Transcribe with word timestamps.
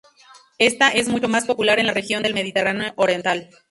Ésta 0.57 0.89
es 0.89 1.09
mucho 1.09 1.27
más 1.27 1.45
popular 1.45 1.77
en 1.77 1.85
la 1.85 1.93
región 1.93 2.23
del 2.23 2.33
Mediterráneo 2.33 2.91
oriental. 2.95 3.51